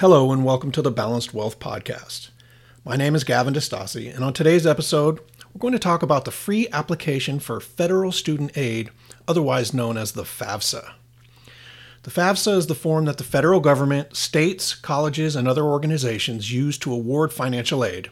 Hello, 0.00 0.32
and 0.32 0.46
welcome 0.46 0.72
to 0.72 0.80
the 0.80 0.90
Balanced 0.90 1.34
Wealth 1.34 1.58
Podcast. 1.58 2.30
My 2.86 2.96
name 2.96 3.14
is 3.14 3.22
Gavin 3.22 3.52
DeStassi, 3.52 4.10
and 4.14 4.24
on 4.24 4.32
today's 4.32 4.66
episode, 4.66 5.20
we're 5.52 5.58
going 5.58 5.74
to 5.74 5.78
talk 5.78 6.02
about 6.02 6.24
the 6.24 6.30
free 6.30 6.66
application 6.72 7.38
for 7.38 7.60
federal 7.60 8.10
student 8.10 8.56
aid, 8.56 8.88
otherwise 9.28 9.74
known 9.74 9.98
as 9.98 10.12
the 10.12 10.22
FAFSA. 10.22 10.92
The 12.04 12.10
FAFSA 12.10 12.56
is 12.56 12.66
the 12.66 12.74
form 12.74 13.04
that 13.04 13.18
the 13.18 13.24
federal 13.24 13.60
government, 13.60 14.16
states, 14.16 14.74
colleges, 14.74 15.36
and 15.36 15.46
other 15.46 15.64
organizations 15.64 16.50
use 16.50 16.78
to 16.78 16.94
award 16.94 17.30
financial 17.30 17.84
aid, 17.84 18.10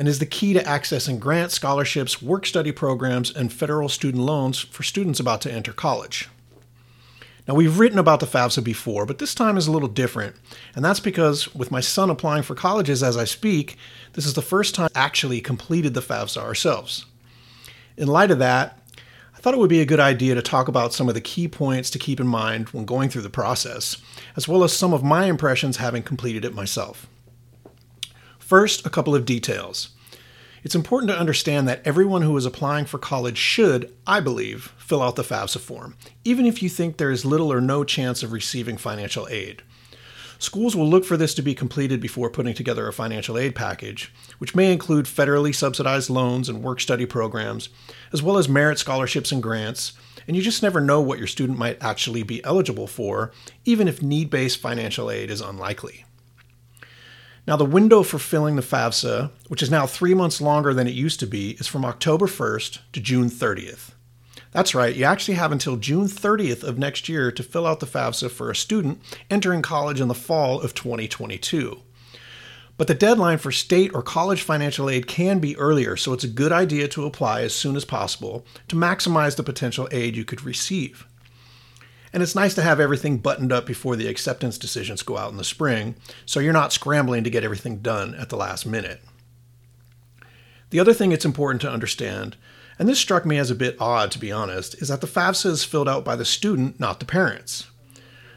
and 0.00 0.08
is 0.08 0.18
the 0.18 0.26
key 0.26 0.54
to 0.54 0.64
accessing 0.64 1.20
grants, 1.20 1.54
scholarships, 1.54 2.20
work 2.20 2.46
study 2.46 2.72
programs, 2.72 3.30
and 3.30 3.52
federal 3.52 3.88
student 3.88 4.24
loans 4.24 4.58
for 4.58 4.82
students 4.82 5.20
about 5.20 5.40
to 5.42 5.52
enter 5.52 5.72
college. 5.72 6.28
Now, 7.46 7.54
we've 7.54 7.78
written 7.78 7.98
about 7.98 8.20
the 8.20 8.26
FAFSA 8.26 8.64
before, 8.64 9.06
but 9.06 9.18
this 9.18 9.34
time 9.34 9.56
is 9.56 9.68
a 9.68 9.72
little 9.72 9.88
different. 9.88 10.34
And 10.74 10.84
that's 10.84 10.98
because 10.98 11.54
with 11.54 11.70
my 11.70 11.80
son 11.80 12.10
applying 12.10 12.42
for 12.42 12.56
colleges 12.56 13.02
as 13.02 13.16
I 13.16 13.24
speak, 13.24 13.76
this 14.14 14.26
is 14.26 14.34
the 14.34 14.42
first 14.42 14.74
time 14.74 14.90
actually 14.94 15.40
completed 15.40 15.94
the 15.94 16.02
FAFSA 16.02 16.38
ourselves. 16.38 17.06
In 17.96 18.08
light 18.08 18.32
of 18.32 18.40
that, 18.40 18.78
I 19.34 19.38
thought 19.38 19.54
it 19.54 19.60
would 19.60 19.70
be 19.70 19.80
a 19.80 19.86
good 19.86 20.00
idea 20.00 20.34
to 20.34 20.42
talk 20.42 20.66
about 20.66 20.92
some 20.92 21.08
of 21.08 21.14
the 21.14 21.20
key 21.20 21.46
points 21.46 21.88
to 21.90 22.00
keep 22.00 22.18
in 22.18 22.26
mind 22.26 22.70
when 22.70 22.84
going 22.84 23.10
through 23.10 23.22
the 23.22 23.30
process, 23.30 23.96
as 24.34 24.48
well 24.48 24.64
as 24.64 24.72
some 24.72 24.92
of 24.92 25.04
my 25.04 25.26
impressions 25.26 25.76
having 25.76 26.02
completed 26.02 26.44
it 26.44 26.54
myself. 26.54 27.06
First, 28.40 28.84
a 28.84 28.90
couple 28.90 29.14
of 29.14 29.24
details. 29.24 29.90
It's 30.66 30.74
important 30.74 31.12
to 31.12 31.18
understand 31.20 31.68
that 31.68 31.80
everyone 31.84 32.22
who 32.22 32.36
is 32.36 32.44
applying 32.44 32.86
for 32.86 32.98
college 32.98 33.38
should, 33.38 33.94
I 34.04 34.18
believe, 34.18 34.74
fill 34.76 35.00
out 35.00 35.14
the 35.14 35.22
FAFSA 35.22 35.60
form, 35.60 35.96
even 36.24 36.44
if 36.44 36.60
you 36.60 36.68
think 36.68 36.96
there 36.96 37.12
is 37.12 37.24
little 37.24 37.52
or 37.52 37.60
no 37.60 37.84
chance 37.84 38.24
of 38.24 38.32
receiving 38.32 38.76
financial 38.76 39.28
aid. 39.28 39.62
Schools 40.40 40.74
will 40.74 40.88
look 40.88 41.04
for 41.04 41.16
this 41.16 41.34
to 41.34 41.40
be 41.42 41.54
completed 41.54 42.00
before 42.00 42.30
putting 42.30 42.52
together 42.52 42.88
a 42.88 42.92
financial 42.92 43.38
aid 43.38 43.54
package, 43.54 44.12
which 44.38 44.56
may 44.56 44.72
include 44.72 45.06
federally 45.06 45.54
subsidized 45.54 46.10
loans 46.10 46.48
and 46.48 46.64
work 46.64 46.80
study 46.80 47.06
programs, 47.06 47.68
as 48.12 48.20
well 48.20 48.36
as 48.36 48.48
merit 48.48 48.80
scholarships 48.80 49.30
and 49.30 49.44
grants, 49.44 49.92
and 50.26 50.36
you 50.36 50.42
just 50.42 50.64
never 50.64 50.80
know 50.80 51.00
what 51.00 51.18
your 51.18 51.28
student 51.28 51.60
might 51.60 51.80
actually 51.80 52.24
be 52.24 52.42
eligible 52.42 52.88
for, 52.88 53.30
even 53.64 53.86
if 53.86 54.02
need 54.02 54.30
based 54.30 54.58
financial 54.58 55.12
aid 55.12 55.30
is 55.30 55.40
unlikely. 55.40 56.05
Now, 57.46 57.54
the 57.56 57.64
window 57.64 58.02
for 58.02 58.18
filling 58.18 58.56
the 58.56 58.62
FAFSA, 58.62 59.30
which 59.46 59.62
is 59.62 59.70
now 59.70 59.86
three 59.86 60.14
months 60.14 60.40
longer 60.40 60.74
than 60.74 60.88
it 60.88 60.94
used 60.94 61.20
to 61.20 61.28
be, 61.28 61.52
is 61.52 61.68
from 61.68 61.84
October 61.84 62.26
1st 62.26 62.80
to 62.92 63.00
June 63.00 63.30
30th. 63.30 63.92
That's 64.50 64.74
right, 64.74 64.96
you 64.96 65.04
actually 65.04 65.34
have 65.34 65.52
until 65.52 65.76
June 65.76 66.06
30th 66.06 66.64
of 66.64 66.78
next 66.78 67.08
year 67.08 67.30
to 67.30 67.42
fill 67.44 67.66
out 67.66 67.78
the 67.78 67.86
FAFSA 67.86 68.30
for 68.30 68.50
a 68.50 68.56
student 68.56 69.00
entering 69.30 69.62
college 69.62 70.00
in 70.00 70.08
the 70.08 70.14
fall 70.14 70.60
of 70.60 70.74
2022. 70.74 71.82
But 72.76 72.88
the 72.88 72.94
deadline 72.94 73.38
for 73.38 73.52
state 73.52 73.94
or 73.94 74.02
college 74.02 74.42
financial 74.42 74.90
aid 74.90 75.06
can 75.06 75.38
be 75.38 75.56
earlier, 75.56 75.96
so 75.96 76.12
it's 76.12 76.24
a 76.24 76.28
good 76.28 76.52
idea 76.52 76.88
to 76.88 77.06
apply 77.06 77.42
as 77.42 77.54
soon 77.54 77.76
as 77.76 77.84
possible 77.84 78.44
to 78.68 78.76
maximize 78.76 79.36
the 79.36 79.42
potential 79.42 79.88
aid 79.92 80.16
you 80.16 80.24
could 80.24 80.42
receive. 80.42 81.06
And 82.16 82.22
it's 82.22 82.34
nice 82.34 82.54
to 82.54 82.62
have 82.62 82.80
everything 82.80 83.18
buttoned 83.18 83.52
up 83.52 83.66
before 83.66 83.94
the 83.94 84.06
acceptance 84.06 84.56
decisions 84.56 85.02
go 85.02 85.18
out 85.18 85.32
in 85.32 85.36
the 85.36 85.44
spring, 85.44 85.96
so 86.24 86.40
you're 86.40 86.54
not 86.54 86.72
scrambling 86.72 87.24
to 87.24 87.30
get 87.30 87.44
everything 87.44 87.80
done 87.80 88.14
at 88.14 88.30
the 88.30 88.38
last 88.38 88.64
minute. 88.64 89.02
The 90.70 90.80
other 90.80 90.94
thing 90.94 91.12
it's 91.12 91.26
important 91.26 91.60
to 91.60 91.70
understand, 91.70 92.38
and 92.78 92.88
this 92.88 92.98
struck 92.98 93.26
me 93.26 93.36
as 93.36 93.50
a 93.50 93.54
bit 93.54 93.76
odd 93.78 94.10
to 94.12 94.18
be 94.18 94.32
honest, 94.32 94.80
is 94.80 94.88
that 94.88 95.02
the 95.02 95.06
FAFSA 95.06 95.44
is 95.44 95.64
filled 95.64 95.90
out 95.90 96.06
by 96.06 96.16
the 96.16 96.24
student, 96.24 96.80
not 96.80 97.00
the 97.00 97.04
parents. 97.04 97.66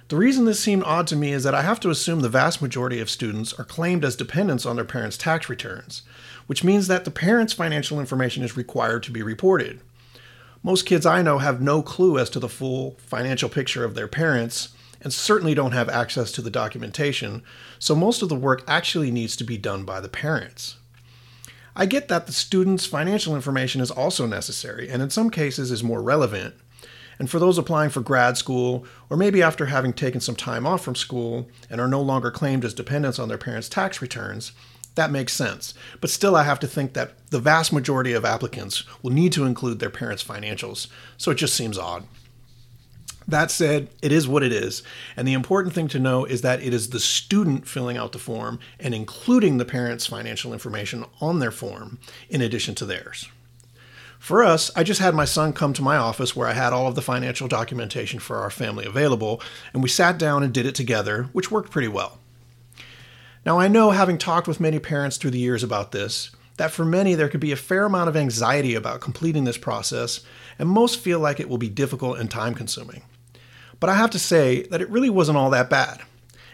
The 0.10 0.18
reason 0.18 0.44
this 0.44 0.60
seemed 0.60 0.84
odd 0.84 1.08
to 1.08 1.16
me 1.16 1.32
is 1.32 1.46
that 1.46 1.56
I 1.56 1.62
have 1.62 1.80
to 1.80 1.90
assume 1.90 2.20
the 2.20 2.28
vast 2.28 2.62
majority 2.62 3.00
of 3.00 3.10
students 3.10 3.54
are 3.54 3.64
claimed 3.64 4.04
as 4.04 4.18
dependents 4.18 4.66
on 4.66 4.76
their 4.76 4.84
parents' 4.84 5.16
tax 5.16 5.48
returns, 5.48 6.02
which 6.48 6.66
means 6.66 6.90
that 6.90 7.06
the 7.06 7.12
parents' 7.12 7.54
financial 7.54 8.02
information 8.02 8.44
is 8.44 8.58
required 8.58 9.04
to 9.04 9.12
be 9.12 9.24
reported. 9.24 9.80
Most 10.62 10.86
kids 10.86 11.06
I 11.06 11.22
know 11.22 11.38
have 11.38 11.62
no 11.62 11.82
clue 11.82 12.18
as 12.20 12.30
to 12.32 12.40
the 12.40 12.50
full 12.50 12.98
financial 12.98 13.48
picture 13.48 13.86
of 13.86 13.96
their 13.96 14.08
parents 14.08 14.70
and 15.02 15.14
certainly 15.14 15.54
don't 15.54 15.72
have 15.72 15.88
access 15.88 16.32
to 16.34 16.42
the 16.42 16.50
documentation, 16.50 17.42
so 17.80 17.96
most 17.96 18.22
of 18.22 18.28
the 18.28 18.36
work 18.36 18.64
actually 18.68 19.12
needs 19.12 19.38
to 19.38 19.46
be 19.46 19.58
done 19.58 19.86
by 19.86 20.02
the 20.02 20.10
parents. 20.10 20.76
I 21.76 21.86
get 21.86 22.10
that 22.10 22.26
the 22.26 22.34
student's 22.34 22.86
financial 22.86 23.36
information 23.36 23.80
is 23.80 23.92
also 23.92 24.26
necessary 24.26 24.90
and 24.90 25.02
in 25.02 25.10
some 25.10 25.30
cases 25.30 25.72
is 25.72 25.82
more 25.82 26.02
relevant. 26.02 26.56
And 27.18 27.30
for 27.30 27.40
those 27.40 27.58
applying 27.58 27.90
for 27.90 28.02
grad 28.02 28.38
school, 28.38 28.86
or 29.10 29.16
maybe 29.16 29.42
after 29.42 29.68
having 29.68 29.94
taken 29.94 30.20
some 30.20 30.36
time 30.36 30.66
off 30.66 30.84
from 30.84 30.96
school 30.96 31.48
and 31.70 31.80
are 31.80 31.88
no 31.88 32.02
longer 32.02 32.32
claimed 32.32 32.66
as 32.66 32.74
dependents 32.74 33.20
on 33.20 33.30
their 33.30 33.38
parents' 33.38 33.70
tax 33.70 34.02
returns, 34.02 34.52
that 35.00 35.12
makes 35.12 35.32
sense. 35.32 35.74
But 36.02 36.10
still, 36.10 36.36
I 36.36 36.44
have 36.44 36.60
to 36.60 36.68
think 36.68 36.94
that 36.94 37.14
the 37.30 37.40
vast 37.40 37.72
majority 37.72 38.12
of 38.12 38.26
applicants 38.26 38.84
will 39.02 39.12
need 39.12 39.32
to 39.34 39.46
include 39.46 39.80
their 39.80 39.90
parents' 39.90 40.24
financials, 40.24 40.88
so 41.18 41.32
it 41.32 41.36
just 41.36 41.56
seems 41.56 41.78
odd. 41.78 42.04
That 43.26 43.50
said, 43.50 43.90
it 44.02 44.12
is 44.12 44.28
what 44.28 44.44
it 44.44 44.52
is, 44.52 44.84
and 45.16 45.28
the 45.28 45.34
important 45.34 45.74
thing 45.74 45.88
to 45.90 46.00
know 46.00 46.26
is 46.26 46.42
that 46.42 46.62
it 46.62 46.74
is 46.74 46.90
the 46.90 47.00
student 47.00 47.68
filling 47.68 47.96
out 47.96 48.12
the 48.12 48.20
form 48.20 48.60
and 48.80 48.94
including 48.94 49.58
the 49.58 49.66
parents' 49.66 50.06
financial 50.06 50.52
information 50.52 51.06
on 51.22 51.40
their 51.40 51.52
form 51.52 52.00
in 52.30 52.42
addition 52.42 52.76
to 52.76 52.86
theirs. 52.86 53.30
For 54.18 54.44
us, 54.44 54.70
I 54.76 54.84
just 54.84 55.00
had 55.00 55.16
my 55.16 55.26
son 55.26 55.54
come 55.54 55.72
to 55.74 55.82
my 55.82 55.96
office 55.96 56.36
where 56.36 56.48
I 56.48 56.54
had 56.54 56.74
all 56.74 56.88
of 56.88 56.96
the 56.96 57.02
financial 57.02 57.48
documentation 57.48 58.20
for 58.20 58.38
our 58.38 58.50
family 58.50 58.84
available, 58.84 59.42
and 59.74 59.82
we 59.82 59.88
sat 59.88 60.18
down 60.18 60.44
and 60.44 60.54
did 60.54 60.66
it 60.66 60.76
together, 60.76 61.30
which 61.32 61.50
worked 61.52 61.72
pretty 61.72 61.88
well. 61.88 62.20
Now, 63.46 63.60
I 63.60 63.68
know, 63.68 63.92
having 63.92 64.18
talked 64.18 64.48
with 64.48 64.60
many 64.60 64.80
parents 64.80 65.18
through 65.18 65.32
the 65.32 65.40
years 65.40 65.64
about 65.64 65.92
this, 65.92 66.32
that 66.58 66.72
for 66.72 66.84
many 66.84 67.16
there 67.16 67.30
could 67.30 67.40
be 67.40 67.54
a 67.54 67.58
fair 67.58 67.86
amount 67.86 68.10
of 68.10 68.18
anxiety 68.18 68.76
about 68.76 69.00
completing 69.00 69.46
this 69.46 69.58
process, 69.58 70.22
and 70.60 70.68
most 70.68 71.00
feel 71.00 71.20
like 71.20 71.40
it 71.40 71.48
will 71.48 71.58
be 71.58 71.70
difficult 71.70 72.20
and 72.20 72.30
time 72.30 72.54
consuming. 72.54 73.04
But 73.80 73.90
I 73.90 73.96
have 73.96 74.10
to 74.12 74.20
say 74.20 74.64
that 74.64 74.82
it 74.82 74.90
really 74.90 75.10
wasn't 75.10 75.38
all 75.38 75.50
that 75.52 75.70
bad. 75.70 76.02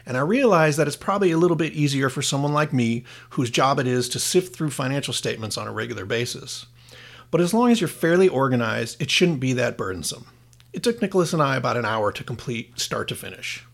And 0.06 0.16
I 0.16 0.20
realize 0.20 0.78
that 0.78 0.86
it's 0.86 0.96
probably 0.96 1.32
a 1.32 1.38
little 1.38 1.58
bit 1.58 1.74
easier 1.74 2.10
for 2.10 2.22
someone 2.22 2.54
like 2.54 2.72
me, 2.72 3.04
whose 3.32 3.50
job 3.50 3.80
it 3.80 3.88
is 3.88 4.08
to 4.10 4.20
sift 4.20 4.56
through 4.56 4.70
financial 4.70 5.14
statements 5.14 5.58
on 5.58 5.68
a 5.68 5.74
regular 5.74 6.06
basis. 6.06 6.68
But 7.32 7.42
as 7.42 7.54
long 7.54 7.72
as 7.72 7.82
you're 7.82 7.88
fairly 7.88 8.28
organized, 8.28 9.02
it 9.02 9.10
shouldn't 9.10 9.40
be 9.40 9.54
that 9.54 9.76
burdensome. 9.78 10.28
It 10.72 10.84
took 10.84 11.02
Nicholas 11.02 11.34
and 11.34 11.42
I 11.42 11.56
about 11.56 11.78
an 11.78 11.86
hour 11.86 12.12
to 12.12 12.24
complete 12.24 12.80
start 12.80 13.08
to 13.08 13.16
finish. 13.16 13.66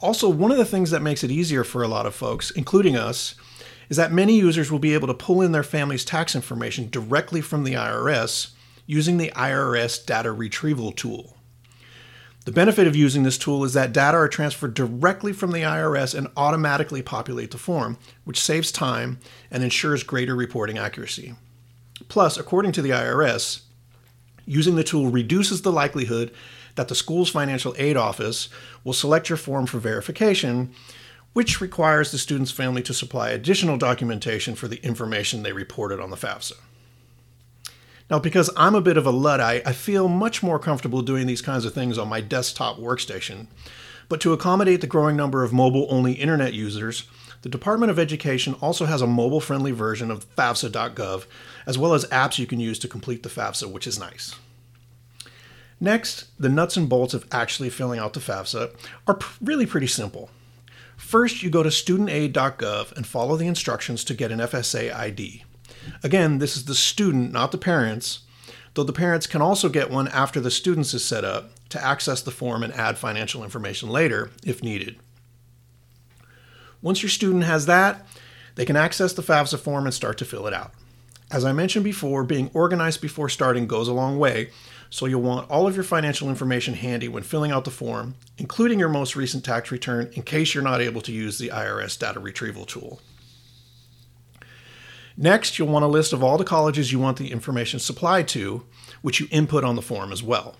Also, 0.00 0.28
one 0.28 0.50
of 0.52 0.58
the 0.58 0.64
things 0.64 0.90
that 0.90 1.02
makes 1.02 1.24
it 1.24 1.30
easier 1.30 1.64
for 1.64 1.82
a 1.82 1.88
lot 1.88 2.06
of 2.06 2.14
folks, 2.14 2.50
including 2.52 2.96
us, 2.96 3.34
is 3.88 3.96
that 3.96 4.12
many 4.12 4.36
users 4.36 4.70
will 4.70 4.78
be 4.78 4.94
able 4.94 5.08
to 5.08 5.14
pull 5.14 5.42
in 5.42 5.52
their 5.52 5.62
family's 5.62 6.04
tax 6.04 6.34
information 6.34 6.88
directly 6.90 7.40
from 7.40 7.64
the 7.64 7.74
IRS 7.74 8.50
using 8.86 9.16
the 9.16 9.32
IRS 9.34 10.04
data 10.04 10.30
retrieval 10.30 10.92
tool. 10.92 11.36
The 12.44 12.52
benefit 12.52 12.86
of 12.86 12.96
using 12.96 13.24
this 13.24 13.36
tool 13.36 13.64
is 13.64 13.74
that 13.74 13.92
data 13.92 14.16
are 14.16 14.28
transferred 14.28 14.72
directly 14.72 15.32
from 15.32 15.52
the 15.52 15.62
IRS 15.62 16.16
and 16.16 16.28
automatically 16.36 17.02
populate 17.02 17.50
the 17.50 17.58
form, 17.58 17.98
which 18.24 18.40
saves 18.40 18.72
time 18.72 19.18
and 19.50 19.62
ensures 19.62 20.02
greater 20.02 20.34
reporting 20.34 20.78
accuracy. 20.78 21.34
Plus, 22.08 22.38
according 22.38 22.72
to 22.72 22.80
the 22.80 22.90
IRS, 22.90 23.62
using 24.46 24.76
the 24.76 24.84
tool 24.84 25.10
reduces 25.10 25.60
the 25.60 25.72
likelihood 25.72 26.32
that 26.78 26.88
the 26.88 26.94
school's 26.94 27.28
financial 27.28 27.74
aid 27.76 27.96
office 27.96 28.48
will 28.84 28.94
select 28.94 29.28
your 29.28 29.36
form 29.36 29.66
for 29.66 29.78
verification, 29.78 30.72
which 31.34 31.60
requires 31.60 32.10
the 32.10 32.18
student's 32.18 32.50
family 32.50 32.82
to 32.82 32.94
supply 32.94 33.30
additional 33.30 33.76
documentation 33.76 34.54
for 34.54 34.68
the 34.68 34.82
information 34.84 35.42
they 35.42 35.52
reported 35.52 36.00
on 36.00 36.10
the 36.10 36.16
FAFSA. 36.16 36.54
Now, 38.08 38.18
because 38.18 38.48
I'm 38.56 38.74
a 38.74 38.80
bit 38.80 38.96
of 38.96 39.06
a 39.06 39.10
Luddite, 39.10 39.66
I 39.66 39.72
feel 39.72 40.08
much 40.08 40.42
more 40.42 40.58
comfortable 40.58 41.02
doing 41.02 41.26
these 41.26 41.42
kinds 41.42 41.64
of 41.64 41.74
things 41.74 41.98
on 41.98 42.08
my 42.08 42.20
desktop 42.20 42.78
workstation. 42.78 43.48
But 44.08 44.22
to 44.22 44.32
accommodate 44.32 44.80
the 44.80 44.86
growing 44.86 45.16
number 45.16 45.44
of 45.44 45.52
mobile 45.52 45.86
only 45.90 46.12
internet 46.12 46.54
users, 46.54 47.04
the 47.42 47.48
Department 47.48 47.90
of 47.90 47.98
Education 47.98 48.54
also 48.62 48.86
has 48.86 49.02
a 49.02 49.06
mobile 49.06 49.40
friendly 49.40 49.72
version 49.72 50.10
of 50.10 50.24
FAFSA.gov, 50.36 51.26
as 51.66 51.76
well 51.76 51.92
as 51.92 52.06
apps 52.06 52.38
you 52.38 52.46
can 52.46 52.60
use 52.60 52.78
to 52.78 52.88
complete 52.88 53.22
the 53.22 53.28
FAFSA, 53.28 53.70
which 53.70 53.86
is 53.86 53.98
nice. 53.98 54.36
Next, 55.80 56.26
the 56.40 56.48
nuts 56.48 56.76
and 56.76 56.88
bolts 56.88 57.14
of 57.14 57.26
actually 57.30 57.70
filling 57.70 58.00
out 58.00 58.12
the 58.12 58.20
FAFSA 58.20 58.74
are 59.06 59.18
really 59.40 59.66
pretty 59.66 59.86
simple. 59.86 60.30
First, 60.96 61.42
you 61.42 61.50
go 61.50 61.62
to 61.62 61.68
studentaid.gov 61.68 62.92
and 62.96 63.06
follow 63.06 63.36
the 63.36 63.46
instructions 63.46 64.02
to 64.04 64.14
get 64.14 64.32
an 64.32 64.40
FSA 64.40 64.92
ID. 64.92 65.44
Again, 66.02 66.38
this 66.38 66.56
is 66.56 66.64
the 66.64 66.74
student, 66.74 67.32
not 67.32 67.52
the 67.52 67.58
parents, 67.58 68.20
though 68.74 68.82
the 68.82 68.92
parents 68.92 69.26
can 69.26 69.40
also 69.40 69.68
get 69.68 69.90
one 69.90 70.08
after 70.08 70.40
the 70.40 70.50
students 70.50 70.92
is 70.94 71.04
set 71.04 71.24
up 71.24 71.52
to 71.68 71.84
access 71.84 72.20
the 72.20 72.30
form 72.30 72.62
and 72.62 72.72
add 72.72 72.98
financial 72.98 73.44
information 73.44 73.88
later 73.88 74.30
if 74.44 74.62
needed. 74.62 74.98
Once 76.82 77.02
your 77.02 77.10
student 77.10 77.44
has 77.44 77.66
that, 77.66 78.06
they 78.56 78.64
can 78.64 78.76
access 78.76 79.12
the 79.12 79.22
FAFSA 79.22 79.58
form 79.58 79.84
and 79.84 79.94
start 79.94 80.18
to 80.18 80.24
fill 80.24 80.46
it 80.46 80.54
out. 80.54 80.72
As 81.30 81.44
I 81.44 81.52
mentioned 81.52 81.84
before, 81.84 82.24
being 82.24 82.50
organized 82.54 83.00
before 83.00 83.28
starting 83.28 83.66
goes 83.66 83.86
a 83.86 83.92
long 83.92 84.18
way, 84.18 84.50
So 84.90 85.06
you'll 85.06 85.22
want 85.22 85.50
all 85.50 85.66
of 85.66 85.74
your 85.74 85.84
financial 85.84 86.28
information 86.28 86.74
handy 86.74 87.08
when 87.08 87.22
filling 87.22 87.50
out 87.50 87.64
the 87.64 87.70
form, 87.70 88.14
including 88.38 88.78
your 88.78 88.88
most 88.88 89.16
recent 89.16 89.44
tax 89.44 89.70
return 89.70 90.10
in 90.14 90.22
case 90.22 90.54
you're 90.54 90.64
not 90.64 90.80
able 90.80 91.02
to 91.02 91.12
use 91.12 91.38
the 91.38 91.48
IRS 91.48 91.98
data 91.98 92.20
retrieval 92.20 92.64
tool. 92.64 93.00
Next, 95.16 95.58
you'll 95.58 95.68
want 95.68 95.84
a 95.84 95.88
list 95.88 96.12
of 96.12 96.22
all 96.22 96.38
the 96.38 96.44
colleges 96.44 96.92
you 96.92 96.98
want 96.98 97.16
the 97.18 97.32
information 97.32 97.80
supplied 97.80 98.28
to, 98.28 98.64
which 99.02 99.20
you 99.20 99.26
input 99.30 99.64
on 99.64 99.76
the 99.76 99.82
form 99.82 100.12
as 100.12 100.22
well. 100.22 100.56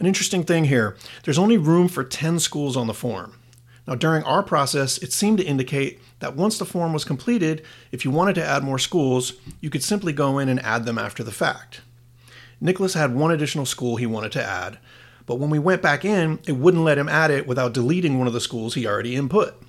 An 0.00 0.06
interesting 0.06 0.42
thing 0.42 0.64
here 0.64 0.96
there's 1.22 1.38
only 1.38 1.58
room 1.58 1.88
for 1.88 2.02
10 2.02 2.40
schools 2.40 2.76
on 2.76 2.86
the 2.86 2.94
form. 2.94 3.38
Now, 3.86 3.94
during 3.94 4.24
our 4.24 4.42
process, 4.42 4.96
it 4.98 5.12
seemed 5.12 5.38
to 5.38 5.44
indicate 5.44 6.00
that 6.20 6.34
once 6.34 6.58
the 6.58 6.64
form 6.64 6.94
was 6.94 7.04
completed, 7.04 7.62
if 7.92 8.04
you 8.04 8.10
wanted 8.10 8.34
to 8.36 8.44
add 8.44 8.64
more 8.64 8.78
schools, 8.78 9.34
you 9.60 9.68
could 9.68 9.82
simply 9.82 10.14
go 10.14 10.38
in 10.38 10.48
and 10.48 10.58
add 10.60 10.86
them 10.86 10.98
after 10.98 11.22
the 11.22 11.30
fact. 11.30 11.82
Nicholas 12.60 12.94
had 12.94 13.14
one 13.14 13.30
additional 13.30 13.66
school 13.66 13.96
he 13.96 14.06
wanted 14.06 14.32
to 14.32 14.44
add, 14.44 14.78
but 15.26 15.36
when 15.36 15.50
we 15.50 15.58
went 15.58 15.82
back 15.82 16.04
in, 16.04 16.38
it 16.46 16.52
wouldn't 16.52 16.84
let 16.84 16.98
him 16.98 17.08
add 17.08 17.30
it 17.30 17.46
without 17.46 17.72
deleting 17.72 18.18
one 18.18 18.26
of 18.26 18.32
the 18.32 18.40
schools 18.40 18.74
he 18.74 18.86
already 18.86 19.16
input. 19.16 19.60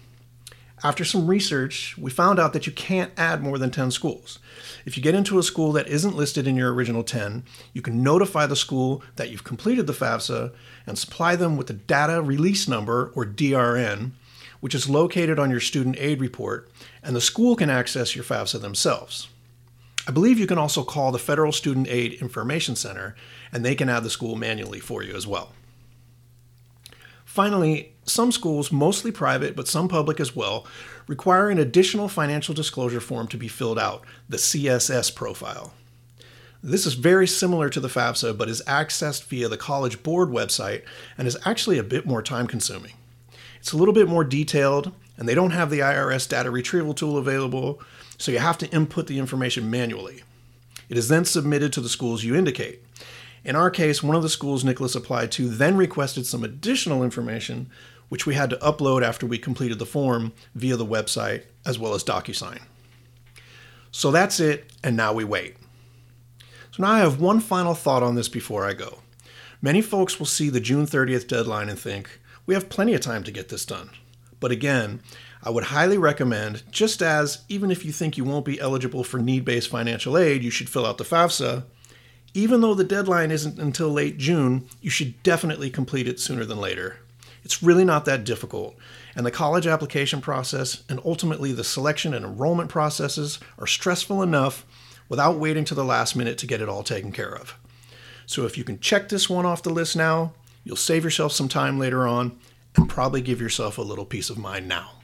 After 0.84 1.06
some 1.06 1.28
research, 1.28 1.98
we 1.98 2.12
found 2.12 2.38
out 2.38 2.54
that 2.54 2.68
you 2.68 2.74
can't 2.74 3.12
add 3.18 3.42
more 3.42 3.58
than 3.58 3.72
10 3.72 3.92
schools. 3.92 4.40
If 4.86 4.98
you 4.98 5.02
get 5.02 5.16
into 5.16 5.40
a 5.40 5.44
school 5.44 5.72
that 5.72 5.88
isn't 5.88 6.18
listed 6.18 6.46
in 6.48 6.58
your 6.58 6.74
original 6.74 7.04
10, 7.04 7.44
you 7.74 7.82
can 7.82 8.04
notify 8.04 8.46
the 8.46 8.56
school 8.56 9.02
that 9.16 9.30
you've 9.30 9.46
completed 9.46 9.88
the 9.88 9.94
FAFSA 9.94 10.54
and 10.86 10.98
supply 10.98 11.36
them 11.36 11.58
with 11.58 11.68
the 11.68 11.74
data 11.74 12.22
release 12.22 12.68
number, 12.68 13.12
or 13.16 13.26
DRN, 13.26 14.12
which 14.60 14.76
is 14.76 14.90
located 14.90 15.40
on 15.40 15.50
your 15.50 15.60
student 15.60 15.96
aid 15.98 16.20
report, 16.20 16.70
and 17.02 17.16
the 17.16 17.22
school 17.22 17.56
can 17.56 17.70
access 17.70 18.16
your 18.16 18.26
FAFSA 18.26 18.62
themselves. 18.62 19.30
I 20.07 20.12
believe 20.12 20.38
you 20.38 20.48
can 20.48 20.57
also 20.57 20.84
call 20.84 21.12
the 21.12 21.19
Federal 21.19 21.52
Student 21.52 21.88
Aid 21.88 22.13
Information 22.22 22.75
Center, 22.75 23.16
and 23.52 23.66
they 23.66 23.75
can 23.75 23.90
add 23.90 24.04
the 24.04 24.10
school 24.10 24.36
manually 24.36 24.80
for 24.80 25.02
you 25.02 25.16
as 25.16 25.25
well. 25.25 25.54
Finally, 27.25 27.94
some 28.06 28.31
schools, 28.31 28.72
mostly 28.72 29.12
private 29.12 29.56
but 29.56 29.68
some 29.68 29.88
public 29.88 30.19
as 30.19 30.36
well, 30.36 30.66
require 31.07 31.50
an 31.50 31.57
additional 31.57 32.07
financial 32.07 32.54
disclosure 32.54 33.02
form 33.02 33.28
to 33.28 33.38
be 33.38 33.48
filled 33.48 33.80
out, 33.80 34.06
the 34.30 34.38
CSS 34.38 35.13
profile. 35.13 35.74
This 36.63 36.86
is 36.86 36.94
very 36.94 37.28
similar 37.28 37.69
to 37.69 37.80
the 37.80 37.88
FAFSA 37.88 38.38
but 38.38 38.50
is 38.50 38.63
accessed 38.68 39.25
via 39.25 39.50
the 39.50 39.58
College 39.58 40.01
Board 40.01 40.30
website 40.30 40.84
and 41.18 41.28
is 41.28 41.38
actually 41.46 41.78
a 41.78 41.84
bit 41.84 42.06
more 42.06 42.22
time 42.22 42.48
consuming. 42.48 42.94
It's 43.60 43.72
a 43.72 43.78
little 43.78 43.94
bit 43.94 44.08
more 44.08 44.24
detailed, 44.24 44.92
and 45.17 45.27
they 45.27 45.35
don't 45.35 45.51
have 45.51 45.69
the 45.69 45.79
IRS 45.79 46.27
data 46.27 46.51
retrieval 46.51 46.94
tool 46.94 47.17
available, 47.17 47.81
so 48.17 48.31
you 48.31 48.39
have 48.39 48.57
to 48.59 48.69
input 48.71 49.07
the 49.07 49.19
information 49.19 49.69
manually. 49.69 50.23
It 50.89 50.97
is 50.97 51.07
then 51.07 51.25
submitted 51.25 51.73
to 51.73 51.81
the 51.81 51.89
schools 51.89 52.23
you 52.23 52.35
indicate. 52.35 52.83
In 53.44 53.56
our 53.56 53.69
case, 53.69 54.01
one 54.01 54.15
of 54.15 54.23
the 54.23 54.29
schools 54.29 54.63
Nicholas 54.63 54.95
applied 54.95 55.31
to 55.33 55.50
then 55.50 55.77
requested 55.77 56.25
some 56.25 56.44
additional 56.44 57.03
information, 57.03 57.69
which 58.09 58.25
we 58.25 58.35
had 58.35 58.50
to 58.50 58.57
upload 58.57 59.03
after 59.03 59.25
we 59.25 59.38
completed 59.38 59.79
the 59.79 59.85
form 59.85 60.33
via 60.53 60.75
the 60.75 60.85
website 60.85 61.44
as 61.65 61.77
well 61.77 61.94
as 61.94 62.03
DocuSign. 62.03 62.62
So 63.91 64.12
that's 64.12 64.39
it, 64.39 64.71
and 64.83 64.97
now 64.97 65.13
we 65.13 65.23
wait. 65.23 65.57
So 66.71 66.83
now 66.83 66.91
I 66.91 67.00
have 67.00 67.21
one 67.21 67.39
final 67.39 67.73
thought 67.73 68.03
on 68.03 68.15
this 68.15 68.27
before 68.27 68.65
I 68.65 68.73
go. 68.73 69.00
Many 69.62 69.81
folks 69.81 70.19
will 70.19 70.25
see 70.25 70.50
the 70.50 70.59
June 70.59 70.85
30th 70.85 71.27
deadline 71.27 71.69
and 71.69 71.79
think, 71.79 72.19
we 72.45 72.53
have 72.53 72.69
plenty 72.69 72.94
of 72.94 73.01
time 73.01 73.23
to 73.23 73.31
get 73.31 73.50
this 73.50 73.65
done. 73.65 73.89
But 74.45 74.51
again, 74.51 75.01
I 75.42 75.50
would 75.50 75.63
highly 75.63 75.97
recommend, 75.97 76.62
just 76.69 77.01
as 77.01 77.42
even 77.50 77.71
if 77.71 77.83
you 77.83 77.92
think 77.92 78.15
you 78.15 78.24
won't 78.24 78.45
be 78.45 78.59
eligible 78.59 79.03
for 79.03 79.18
need 79.18 79.44
based 79.44 79.69
financial 79.69 80.19
aid, 80.19 80.44
you 80.44 80.51
should 80.51 80.69
fill 80.69 80.86
out 80.86 81.00
the 81.00 81.03
FAFSA, 81.03 81.63
even 82.36 82.62
though 82.62 82.75
the 82.75 82.83
deadline 82.83 83.31
isn't 83.31 83.57
until 83.57 83.89
late 83.89 84.19
June, 84.19 84.68
you 84.81 84.92
should 84.92 85.24
definitely 85.24 85.71
complete 85.71 86.07
it 86.07 86.19
sooner 86.19 86.45
than 86.45 86.59
later. 86.62 87.00
It's 87.44 87.63
really 87.63 87.83
not 87.83 88.06
that 88.06 88.24
difficult, 88.24 88.75
and 89.15 89.25
the 89.25 89.31
college 89.31 89.65
application 89.65 90.21
process 90.21 90.83
and 90.88 91.00
ultimately 91.03 91.51
the 91.51 91.63
selection 91.63 92.13
and 92.13 92.24
enrollment 92.24 92.69
processes 92.69 93.39
are 93.57 93.65
stressful 93.65 94.21
enough 94.21 94.63
without 95.09 95.39
waiting 95.39 95.65
to 95.65 95.74
the 95.74 95.83
last 95.83 96.15
minute 96.15 96.38
to 96.38 96.45
get 96.45 96.62
it 96.62 96.69
all 96.69 96.83
taken 96.83 97.12
care 97.12 97.36
of. 97.36 97.57
So 98.27 98.45
if 98.45 98.59
you 98.59 98.63
can 98.63 98.80
check 98.80 99.09
this 99.09 99.27
one 99.27 99.48
off 99.48 99.63
the 99.63 99.71
list 99.71 99.95
now, 99.95 100.33
you'll 100.63 100.75
save 100.75 101.03
yourself 101.03 101.31
some 101.31 101.50
time 101.50 101.80
later 101.80 102.07
on 102.07 102.38
and 102.75 102.89
probably 102.89 103.22
give 103.22 103.42
yourself 103.42 103.77
a 103.77 103.81
little 103.81 104.06
peace 104.06 104.30
of 104.30 104.38
mind 104.38 104.68
now. 104.68 104.94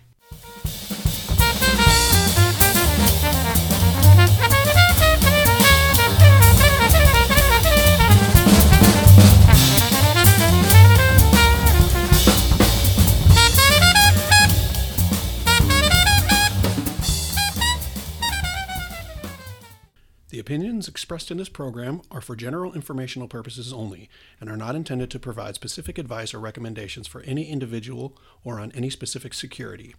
Expressed 21.11 21.29
in 21.29 21.35
this 21.35 21.49
program 21.49 22.01
are 22.09 22.21
for 22.21 22.37
general 22.37 22.71
informational 22.71 23.27
purposes 23.27 23.73
only 23.73 24.09
and 24.39 24.49
are 24.49 24.55
not 24.55 24.77
intended 24.77 25.11
to 25.11 25.19
provide 25.19 25.53
specific 25.53 25.97
advice 25.97 26.33
or 26.33 26.39
recommendations 26.39 27.05
for 27.05 27.19
any 27.23 27.49
individual 27.49 28.17
or 28.45 28.61
on 28.61 28.71
any 28.71 28.89
specific 28.89 29.33
security. 29.33 29.93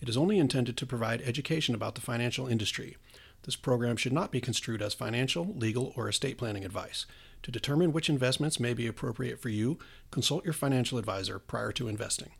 It 0.00 0.08
is 0.08 0.16
only 0.16 0.40
intended 0.40 0.76
to 0.76 0.84
provide 0.84 1.22
education 1.22 1.76
about 1.76 1.94
the 1.94 2.00
financial 2.00 2.48
industry. 2.48 2.96
This 3.44 3.54
program 3.54 3.96
should 3.96 4.12
not 4.12 4.32
be 4.32 4.40
construed 4.40 4.82
as 4.82 4.92
financial, 4.92 5.54
legal, 5.54 5.92
or 5.94 6.08
estate 6.08 6.36
planning 6.36 6.64
advice. 6.64 7.06
To 7.44 7.52
determine 7.52 7.92
which 7.92 8.10
investments 8.10 8.58
may 8.58 8.74
be 8.74 8.88
appropriate 8.88 9.38
for 9.38 9.50
you, 9.50 9.78
consult 10.10 10.42
your 10.42 10.52
financial 10.52 10.98
advisor 10.98 11.38
prior 11.38 11.70
to 11.70 11.86
investing. 11.86 12.30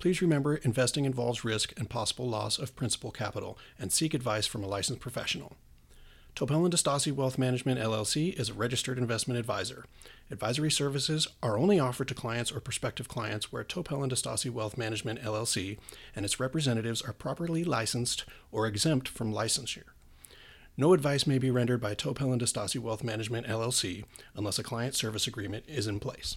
Please 0.00 0.20
remember 0.20 0.56
investing 0.56 1.04
involves 1.04 1.44
risk 1.44 1.72
and 1.78 1.88
possible 1.88 2.28
loss 2.28 2.58
of 2.58 2.74
principal 2.74 3.12
capital, 3.12 3.56
and 3.78 3.92
seek 3.92 4.12
advice 4.12 4.48
from 4.48 4.64
a 4.64 4.66
licensed 4.66 5.00
professional. 5.00 5.56
Topel 6.36 6.64
and 6.64 6.72
DeStassi 6.72 7.12
Wealth 7.12 7.38
Management 7.38 7.80
LLC 7.80 8.38
is 8.38 8.48
a 8.48 8.54
registered 8.54 8.98
investment 8.98 9.38
advisor. 9.38 9.84
Advisory 10.30 10.70
services 10.70 11.28
are 11.42 11.58
only 11.58 11.78
offered 11.78 12.08
to 12.08 12.14
clients 12.14 12.52
or 12.52 12.60
prospective 12.60 13.08
clients 13.08 13.52
where 13.52 13.64
Topel 13.64 14.02
and 14.02 14.12
DeStassi 14.12 14.50
Wealth 14.50 14.78
Management 14.78 15.20
LLC 15.20 15.78
and 16.14 16.24
its 16.24 16.40
representatives 16.40 17.02
are 17.02 17.12
properly 17.12 17.64
licensed 17.64 18.24
or 18.52 18.66
exempt 18.66 19.08
from 19.08 19.32
licensure. 19.32 19.90
No 20.76 20.94
advice 20.94 21.26
may 21.26 21.38
be 21.38 21.50
rendered 21.50 21.80
by 21.80 21.94
Topel 21.94 22.32
and 22.32 22.40
DeStassi 22.40 22.80
Wealth 22.80 23.04
Management 23.04 23.46
LLC 23.46 24.04
unless 24.34 24.58
a 24.58 24.62
client 24.62 24.94
service 24.94 25.26
agreement 25.26 25.64
is 25.66 25.86
in 25.86 26.00
place. 26.00 26.36